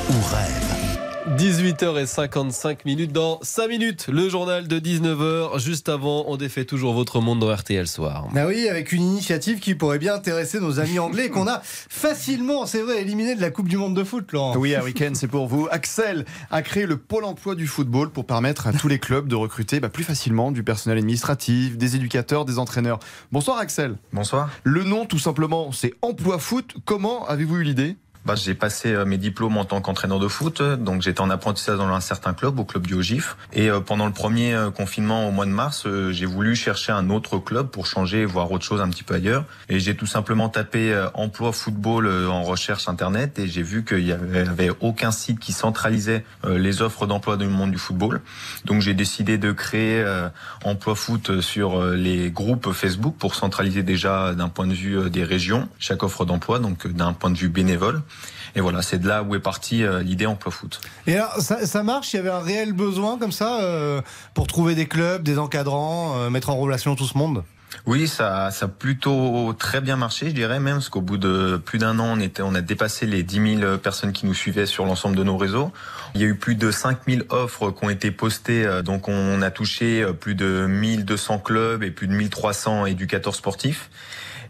ou 0.09 0.35
rêve 0.35 1.37
18h55 1.37 2.79
minutes 2.83 3.13
dans 3.13 3.39
5 3.41 3.67
minutes, 3.69 4.07
le 4.11 4.27
journal 4.27 4.67
de 4.67 4.79
19h. 4.79 5.59
Juste 5.59 5.87
avant, 5.87 6.25
on 6.27 6.35
défait 6.35 6.65
toujours 6.65 6.93
votre 6.93 7.21
monde 7.21 7.39
dans 7.39 7.53
RTL 7.53 7.87
Soir. 7.87 8.27
Ah 8.35 8.47
oui, 8.47 8.67
avec 8.67 8.91
une 8.91 9.03
initiative 9.03 9.59
qui 9.59 9.75
pourrait 9.75 9.99
bien 9.99 10.15
intéresser 10.15 10.59
nos 10.59 10.79
amis 10.79 10.99
anglais 10.99 11.29
qu'on 11.29 11.47
a 11.47 11.61
facilement, 11.63 12.65
c'est 12.65 12.81
vrai, 12.81 13.01
éliminé 13.01 13.35
de 13.35 13.41
la 13.41 13.49
Coupe 13.49 13.69
du 13.69 13.77
Monde 13.77 13.95
de 13.95 14.03
foot, 14.03 14.29
Laurent. 14.33 14.57
Oui, 14.57 14.75
un 14.75 14.81
week-end, 14.81 15.11
c'est 15.13 15.27
pour 15.27 15.47
vous. 15.47 15.69
Axel 15.71 16.25
a 16.51 16.61
créé 16.61 16.85
le 16.85 16.97
pôle 16.97 17.23
emploi 17.23 17.55
du 17.55 17.67
football 17.67 18.09
pour 18.09 18.25
permettre 18.25 18.67
à 18.67 18.73
tous 18.73 18.89
les 18.89 18.99
clubs 18.99 19.27
de 19.27 19.35
recruter 19.35 19.79
bah, 19.79 19.89
plus 19.89 20.03
facilement 20.03 20.51
du 20.51 20.63
personnel 20.63 20.97
administratif, 20.97 21.77
des 21.77 21.95
éducateurs, 21.95 22.43
des 22.43 22.59
entraîneurs. 22.59 22.99
Bonsoir 23.31 23.57
Axel. 23.57 23.97
Bonsoir. 24.11 24.49
Le 24.63 24.83
nom, 24.83 25.05
tout 25.05 25.19
simplement, 25.19 25.71
c'est 25.71 25.93
Emploi 26.01 26.39
Foot. 26.39 26.75
Comment 26.83 27.25
avez-vous 27.27 27.57
eu 27.57 27.63
l'idée? 27.63 27.95
Bah, 28.27 28.35
j'ai 28.35 28.55
passé 28.55 28.91
euh, 28.91 29.05
mes 29.05 29.17
diplômes 29.17 29.55
en 29.55 29.63
tant 29.63 29.79
qu'entraîneur 29.79 30.19
de 30.19 30.27
foot, 30.27 30.61
donc 30.61 31.01
j'étais 31.01 31.21
en 31.21 31.29
apprentissage 31.29 31.77
dans 31.77 31.87
un 31.87 32.01
certain 32.01 32.33
club, 32.33 32.59
au 32.59 32.65
club 32.65 32.85
du 32.85 32.93
Haut-Gif. 32.93 33.37
Et 33.53 33.69
euh, 33.69 33.79
pendant 33.79 34.05
le 34.05 34.11
premier 34.11 34.53
euh, 34.53 34.69
confinement 34.69 35.29
au 35.29 35.31
mois 35.31 35.45
de 35.45 35.51
mars, 35.51 35.87
j'ai 36.11 36.25
voulu 36.25 36.53
chercher 36.53 36.91
un 36.91 37.09
autre 37.09 37.37
club 37.37 37.67
pour 37.67 37.85
changer, 37.85 38.25
voir 38.25 38.51
autre 38.51 38.65
chose 38.65 38.81
un 38.81 38.89
petit 38.89 39.03
peu 39.03 39.13
ailleurs. 39.13 39.45
Et 39.69 39.79
j'ai 39.79 39.95
tout 39.95 40.07
simplement 40.07 40.49
tapé 40.49 40.93
emploi 41.13 41.53
football 41.53 42.05
en 42.27 42.43
recherche 42.43 42.89
internet 42.89 43.39
et 43.39 43.47
j'ai 43.47 43.63
vu 43.63 43.85
qu'il 43.85 44.05
y 44.05 44.11
avait, 44.11 44.71
aucun 44.81 45.11
site 45.11 45.39
qui 45.39 45.53
centralisait 45.53 46.25
les 46.45 46.81
offres 46.81 47.07
d'emploi 47.07 47.37
du 47.37 47.47
monde 47.47 47.71
du 47.71 47.77
football. 47.77 48.21
Donc 48.65 48.81
j'ai 48.81 48.93
décidé 48.93 49.37
de 49.37 49.53
créer 49.53 50.05
emploi 50.65 50.95
foot 50.95 51.39
sur 51.39 51.83
les 51.83 52.29
groupes 52.29 52.71
Facebook 52.73 53.15
pour 53.17 53.35
centraliser 53.35 53.83
déjà 53.83 54.33
d'un 54.33 54.49
point 54.49 54.67
de 54.67 54.73
vue 54.73 55.09
des 55.09 55.23
régions 55.23 55.69
chaque 55.79 56.03
offre 56.03 56.25
d'emploi, 56.25 56.59
donc 56.59 56.87
d'un 56.87 57.13
point 57.13 57.29
de 57.29 57.37
vue 57.37 57.49
bénévole. 57.49 58.01
Et 58.55 58.61
voilà, 58.61 58.81
c'est 58.81 58.97
de 58.97 59.07
là 59.07 59.23
où 59.23 59.35
est 59.35 59.39
partie 59.39 59.83
euh, 59.83 60.01
l'idée 60.01 60.25
emploi 60.25 60.51
foot. 60.51 60.81
Et 61.05 61.15
alors, 61.15 61.35
ça, 61.39 61.65
ça 61.65 61.83
marche? 61.83 62.13
Il 62.13 62.17
y 62.17 62.19
avait 62.19 62.29
un 62.29 62.39
réel 62.39 62.73
besoin 62.73 63.17
comme 63.17 63.31
ça 63.31 63.61
euh, 63.61 64.01
pour 64.33 64.47
trouver 64.47 64.75
des 64.75 64.87
clubs, 64.87 65.23
des 65.23 65.37
encadrants, 65.37 66.17
euh, 66.17 66.29
mettre 66.29 66.49
en 66.49 66.57
relation 66.57 66.95
tout 66.95 67.05
ce 67.05 67.17
monde? 67.17 67.43
Oui, 67.85 68.07
ça, 68.07 68.49
ça 68.51 68.65
a 68.65 68.69
plutôt 68.69 69.53
très 69.53 69.81
bien 69.81 69.97
marché, 69.97 70.29
je 70.29 70.31
dirais 70.33 70.59
même, 70.59 70.75
parce 70.75 70.89
qu'au 70.89 71.01
bout 71.01 71.17
de 71.17 71.61
plus 71.63 71.79
d'un 71.79 71.99
an, 71.99 72.17
on 72.17 72.19
était, 72.19 72.41
on 72.41 72.55
a 72.55 72.61
dépassé 72.61 73.05
les 73.05 73.23
10 73.23 73.59
000 73.59 73.77
personnes 73.77 74.13
qui 74.13 74.25
nous 74.25 74.33
suivaient 74.33 74.65
sur 74.65 74.85
l'ensemble 74.85 75.15
de 75.15 75.23
nos 75.23 75.37
réseaux. 75.37 75.71
Il 76.15 76.21
y 76.21 76.23
a 76.23 76.27
eu 76.27 76.35
plus 76.35 76.55
de 76.55 76.71
5 76.71 76.99
000 77.07 77.21
offres 77.29 77.71
qui 77.71 77.85
ont 77.85 77.89
été 77.89 78.11
postées, 78.11 78.65
euh, 78.65 78.81
donc 78.81 79.07
on 79.07 79.41
a 79.41 79.51
touché 79.51 80.01
euh, 80.01 80.13
plus 80.13 80.35
de 80.35 80.65
1200 80.67 81.39
clubs 81.39 81.83
et 81.83 81.91
plus 81.91 82.07
de 82.07 82.13
1300 82.13 82.85
éducateurs 82.85 83.35
sportifs. 83.35 83.89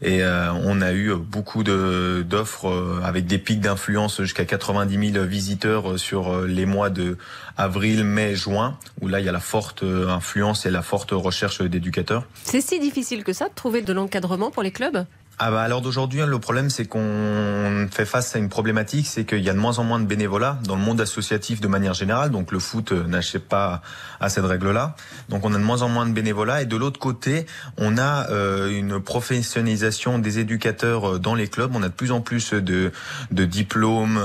Et 0.01 0.21
euh, 0.21 0.51
on 0.53 0.81
a 0.81 0.93
eu 0.93 1.15
beaucoup 1.15 1.63
d'offres 1.63 2.69
euh, 2.69 3.01
avec 3.03 3.25
des 3.25 3.37
pics 3.37 3.59
d'influence 3.59 4.21
jusqu'à 4.21 4.45
90 4.45 5.13
000 5.13 5.25
visiteurs 5.25 5.91
euh, 5.91 5.97
sur 5.97 6.41
les 6.41 6.65
mois 6.65 6.89
de 6.89 7.17
avril, 7.57 8.03
mai, 8.03 8.35
juin, 8.35 8.77
où 9.01 9.07
là 9.07 9.19
il 9.19 9.25
y 9.25 9.29
a 9.29 9.31
la 9.31 9.39
forte 9.39 9.83
influence 9.83 10.65
et 10.65 10.71
la 10.71 10.81
forte 10.81 11.11
recherche 11.11 11.61
d'éducateurs. 11.61 12.25
C'est 12.43 12.61
si 12.61 12.79
difficile 12.79 13.23
que 13.23 13.33
ça 13.33 13.49
de 13.49 13.53
trouver 13.53 13.81
de 13.81 13.93
l'encadrement 13.93 14.51
pour 14.51 14.63
les 14.63 14.71
clubs? 14.71 15.05
Ah 15.39 15.51
bah 15.51 15.67
l'heure 15.67 15.81
d'aujourd'hui, 15.81 16.21
le 16.25 16.39
problème 16.39 16.71
c'est 16.71 16.85
qu'on 16.85 17.87
fait 17.91 18.07
face 18.07 18.35
à 18.35 18.39
une 18.39 18.49
problématique, 18.49 19.05
c'est 19.05 19.23
qu'il 19.23 19.43
y 19.43 19.51
a 19.51 19.53
de 19.53 19.59
moins 19.59 19.77
en 19.77 19.83
moins 19.83 19.99
de 19.99 20.05
bénévolat 20.05 20.57
dans 20.63 20.75
le 20.75 20.81
monde 20.81 20.99
associatif 20.99 21.61
de 21.61 21.67
manière 21.67 21.93
générale. 21.93 22.31
Donc 22.31 22.51
le 22.51 22.57
foot 22.57 22.91
euh, 22.91 23.03
n'achète 23.03 23.47
pas 23.47 23.83
à 24.19 24.29
cette 24.29 24.45
règle-là. 24.45 24.95
Donc 25.29 25.45
on 25.45 25.53
a 25.53 25.59
de 25.59 25.63
moins 25.63 25.83
en 25.83 25.89
moins 25.89 26.07
de 26.07 26.11
bénévolat. 26.11 26.63
Et 26.63 26.65
de 26.65 26.75
l'autre 26.75 26.99
côté, 26.99 27.45
on 27.77 27.99
a 27.99 28.31
euh, 28.31 28.71
une 28.71 28.99
professionnalisation 28.99 30.17
des 30.17 30.39
éducateurs 30.39 31.07
euh, 31.07 31.19
dans 31.19 31.35
les 31.35 31.47
clubs. 31.47 31.69
On 31.75 31.83
a 31.83 31.89
de 31.89 31.93
plus 31.93 32.11
en 32.11 32.21
plus 32.21 32.53
de, 32.55 32.91
diplômes 33.29 34.19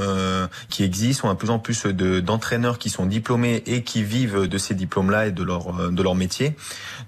qui 0.71 0.83
existent. 0.83 1.29
On 1.29 1.31
a 1.31 1.35
de 1.35 1.39
plus 1.39 1.51
en 1.51 1.59
plus 1.59 1.85
de- 1.85 2.21
d'entraîneurs 2.21 2.79
qui 2.79 2.89
sont 2.89 3.05
diplômés 3.05 3.63
et 3.67 3.83
qui 3.83 4.03
vivent 4.03 4.49
de 4.49 4.59
ces 4.59 4.75
diplômes-là 4.75 5.27
et 5.27 5.31
de 5.31 5.43
leur 5.43 5.91
de 5.93 6.03
leur 6.03 6.15
métier. 6.15 6.57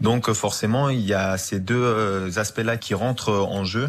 Donc 0.02 0.30
forcément, 0.32 0.90
il 0.90 1.00
y 1.00 1.14
a 1.14 1.38
ces 1.38 1.58
deux 1.58 2.38
aspects-là 2.38 2.76
qui 2.76 2.92
rentrent 2.92 3.32
en 3.32 3.64
jeu. 3.64 3.88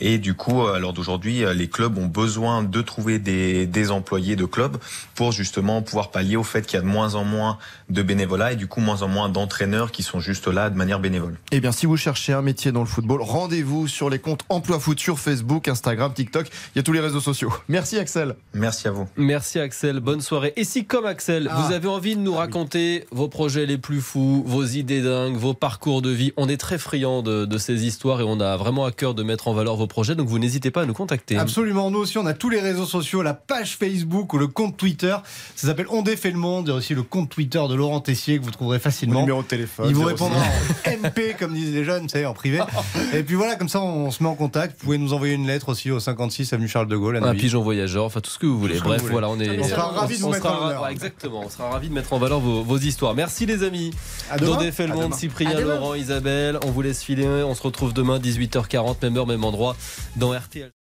Et 0.00 0.18
du 0.18 0.34
coup, 0.34 0.62
à 0.66 0.78
l'heure 0.78 0.92
d'aujourd'hui, 0.92 1.44
euh, 1.44 1.54
les 1.54 1.68
clubs 1.68 1.96
ont 1.98 2.06
besoin 2.06 2.62
de 2.62 2.82
trouver 2.82 3.18
des, 3.18 3.66
des 3.66 3.90
employés 3.90 4.36
de 4.36 4.44
clubs 4.44 4.76
pour 5.14 5.32
justement 5.32 5.82
pouvoir 5.82 6.10
pallier 6.10 6.36
au 6.36 6.42
fait 6.42 6.62
qu'il 6.66 6.74
y 6.74 6.78
a 6.78 6.82
de 6.82 6.86
moins 6.86 7.14
en 7.14 7.24
moins 7.24 7.58
de 7.90 8.02
bénévolat 8.02 8.52
et 8.52 8.56
du 8.56 8.66
coup 8.66 8.80
moins 8.80 9.02
en 9.02 9.08
moins 9.08 9.28
d'entraîneurs 9.28 9.92
qui 9.92 10.02
sont 10.02 10.20
juste 10.20 10.48
là 10.48 10.70
de 10.70 10.76
manière 10.76 10.98
bénévole. 11.00 11.38
Eh 11.52 11.60
bien, 11.60 11.70
si 11.72 11.86
vous 11.86 11.96
cherchez 11.96 12.32
un 12.32 12.42
métier 12.42 12.72
dans 12.72 12.80
le 12.80 12.86
football, 12.86 13.20
rendez-vous 13.22 13.86
sur 13.88 14.10
les 14.10 14.18
comptes 14.18 14.40
Emploi 14.48 14.80
Foot 14.80 14.98
sur 14.98 15.18
Facebook, 15.18 15.68
Instagram, 15.68 16.12
TikTok. 16.12 16.46
Il 16.74 16.78
y 16.78 16.80
a 16.80 16.82
tous 16.82 16.92
les 16.92 17.00
réseaux 17.00 17.20
sociaux. 17.20 17.52
Merci 17.68 17.98
Axel. 17.98 18.34
Merci 18.52 18.88
à 18.88 18.90
vous. 18.90 19.06
Merci 19.16 19.60
Axel, 19.60 20.00
bonne 20.00 20.20
soirée. 20.20 20.52
Et 20.56 20.64
si 20.64 20.84
comme 20.86 21.06
Axel, 21.06 21.48
Ah. 21.50 21.60
vous 21.60 21.72
avez 21.72 21.88
envie 21.88 22.16
de 22.16 22.20
nous 22.20 22.34
raconter 22.34 23.06
vos 23.12 23.28
projets 23.28 23.66
les 23.66 23.78
plus 23.78 24.00
fous, 24.00 24.42
vos 24.46 24.64
idées 24.64 25.02
dingues, 25.02 25.36
vos 25.36 25.54
parcours 25.54 26.02
de 26.02 26.10
vie, 26.10 26.32
on 26.36 26.48
est 26.48 26.56
très 26.56 26.78
friands 26.78 27.22
de, 27.22 27.44
de 27.44 27.58
ces 27.58 27.86
histoires 27.86 28.20
et 28.20 28.24
on 28.24 28.40
a 28.40 28.56
vraiment 28.56 28.84
à 28.86 28.92
cœur 28.92 29.14
de 29.14 29.22
mettre 29.22 29.48
en 29.48 29.54
valeur 29.54 29.76
vos 29.76 29.83
projets, 29.86 30.14
donc 30.14 30.28
vous 30.28 30.38
n'hésitez 30.38 30.70
pas 30.70 30.82
à 30.82 30.86
nous 30.86 30.94
contacter. 30.94 31.36
Absolument, 31.36 31.90
nous 31.90 31.98
aussi 32.00 32.18
on 32.18 32.26
a 32.26 32.34
tous 32.34 32.50
les 32.50 32.60
réseaux 32.60 32.86
sociaux, 32.86 33.22
la 33.22 33.34
page 33.34 33.76
Facebook 33.76 34.32
ou 34.32 34.38
le 34.38 34.46
compte 34.48 34.76
Twitter. 34.76 35.16
Ça 35.56 35.68
s'appelle 35.68 35.86
On 35.90 36.02
défait 36.02 36.30
le 36.30 36.38
monde. 36.38 36.66
Il 36.66 36.70
y 36.70 36.72
a 36.72 36.76
aussi 36.76 36.94
le 36.94 37.02
compte 37.02 37.28
Twitter 37.30 37.62
de 37.68 37.74
Laurent 37.74 38.00
Tessier 38.00 38.38
que 38.38 38.44
vous 38.44 38.50
trouverez 38.50 38.76
Mon 38.78 38.82
facilement. 38.82 39.20
numéro 39.20 39.42
de 39.42 39.46
téléphone. 39.48 39.86
Il 39.88 39.94
vous 39.94 40.02
06. 40.02 40.08
répondra 40.08 40.40
en 40.40 40.90
MP, 41.08 41.36
comme 41.38 41.54
disent 41.54 41.72
les 41.74 41.84
jeunes, 41.84 42.02
vous 42.04 42.08
savez, 42.08 42.26
en 42.26 42.34
privé. 42.34 42.60
Et 43.12 43.22
puis 43.22 43.34
voilà, 43.34 43.56
comme 43.56 43.68
ça, 43.68 43.80
on 43.80 44.10
se 44.10 44.22
met 44.22 44.28
en 44.28 44.34
contact. 44.34 44.76
Vous 44.78 44.84
pouvez 44.86 44.98
nous 44.98 45.12
envoyer 45.12 45.34
une 45.34 45.46
lettre 45.46 45.68
aussi 45.70 45.90
au 45.90 46.00
56 46.00 46.52
avenue 46.52 46.68
Charles 46.68 46.88
de 46.88 46.96
Gaulle. 46.96 47.16
à 47.16 47.26
Un 47.26 47.34
pigeon 47.34 47.62
voyageur, 47.62 48.04
enfin 48.04 48.20
tout 48.20 48.30
ce 48.30 48.38
que 48.38 48.46
vous 48.46 48.58
voulez. 48.58 48.78
Bref, 48.78 49.00
vous 49.00 49.06
voulez. 49.08 49.12
voilà, 49.12 49.28
on 49.30 49.38
est. 49.40 49.58
On 49.58 49.64
sera 49.64 49.88
ravis 49.90 50.16
de 50.16 50.20
vous 50.22 50.28
on 50.28 50.30
mettre 50.30 50.46
en 50.46 50.60
valeur. 50.66 50.82
ouais, 50.82 50.92
exactement, 50.92 51.42
on 51.44 51.50
sera 51.50 51.70
ravis 51.70 51.88
de 51.88 51.94
mettre 51.94 52.12
en 52.12 52.18
valeur 52.18 52.40
vos, 52.40 52.62
vos 52.62 52.78
histoires. 52.78 53.14
Merci 53.14 53.46
les 53.46 53.62
amis. 53.62 53.92
Dans 54.40 54.56
Défait 54.56 54.86
le 54.86 54.92
À 54.92 54.96
monde, 54.96 55.04
demain. 55.06 55.16
Cyprien. 55.16 55.60
Laurent, 55.60 55.94
Isabelle. 55.94 56.58
On 56.66 56.70
vous 56.70 56.82
laisse 56.82 57.02
filer. 57.02 57.26
On 57.26 57.54
se 57.54 57.62
retrouve 57.62 57.92
demain 57.92 58.18
18h40, 58.18 58.96
même 59.02 59.16
heure, 59.16 59.26
même 59.26 59.44
endroit, 59.44 59.73
dans 60.16 60.32
RTL. 60.32 60.72